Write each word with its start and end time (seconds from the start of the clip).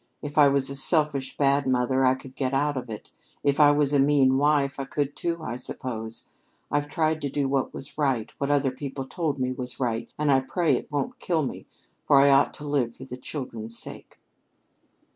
If 0.23 0.35
I 0.35 0.47
was 0.47 0.67
a 0.71 0.75
selfish, 0.75 1.37
bad 1.37 1.67
mother, 1.67 2.03
I 2.03 2.15
could 2.15 2.35
get 2.35 2.55
out 2.55 2.75
of 2.75 2.89
it; 2.89 3.11
if 3.43 3.59
I 3.59 3.69
was 3.69 3.93
a 3.93 3.99
mean 3.99 4.39
wife, 4.39 4.79
I 4.79 4.85
could, 4.85 5.15
too, 5.15 5.43
I 5.43 5.57
suppose. 5.57 6.27
I've 6.71 6.89
tried 6.89 7.21
to 7.21 7.29
do 7.29 7.47
what 7.47 7.71
was 7.71 7.99
right, 7.99 8.31
what 8.39 8.49
other 8.49 8.71
people 8.71 9.05
told 9.05 9.37
me 9.37 9.51
was 9.51 9.79
right, 9.79 10.11
and 10.17 10.31
I 10.31 10.39
pray 10.39 10.73
it 10.75 10.91
won't 10.91 11.19
kill 11.19 11.43
me 11.45 11.67
for 12.07 12.17
I 12.19 12.31
ought 12.31 12.55
to 12.55 12.67
live 12.67 12.95
for 12.95 13.05
the 13.05 13.15
children's 13.15 13.77
sake." 13.77 14.17